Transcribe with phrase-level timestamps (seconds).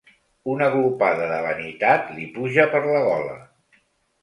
[0.53, 3.39] Una glopada de vanitat li puja per la gola.